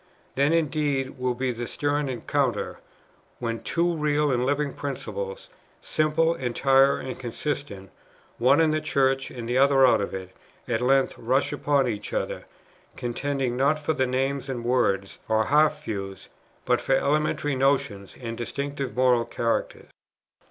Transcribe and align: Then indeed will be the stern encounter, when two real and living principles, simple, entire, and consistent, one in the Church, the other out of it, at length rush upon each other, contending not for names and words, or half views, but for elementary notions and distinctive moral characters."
Then 0.33 0.51
indeed 0.51 1.19
will 1.19 1.35
be 1.35 1.51
the 1.51 1.67
stern 1.67 2.09
encounter, 2.09 2.79
when 3.37 3.59
two 3.59 3.95
real 3.95 4.31
and 4.31 4.43
living 4.47 4.73
principles, 4.73 5.47
simple, 5.79 6.33
entire, 6.33 6.97
and 6.97 7.19
consistent, 7.19 7.91
one 8.39 8.59
in 8.59 8.71
the 8.71 8.81
Church, 8.81 9.29
the 9.29 9.57
other 9.59 9.85
out 9.85 10.01
of 10.01 10.11
it, 10.15 10.35
at 10.67 10.81
length 10.81 11.15
rush 11.19 11.53
upon 11.53 11.87
each 11.87 12.13
other, 12.13 12.45
contending 12.97 13.55
not 13.55 13.77
for 13.77 13.93
names 13.93 14.49
and 14.49 14.65
words, 14.65 15.19
or 15.29 15.45
half 15.45 15.83
views, 15.83 16.29
but 16.65 16.81
for 16.81 16.95
elementary 16.95 17.53
notions 17.55 18.17
and 18.19 18.35
distinctive 18.39 18.95
moral 18.95 19.23
characters." 19.23 19.85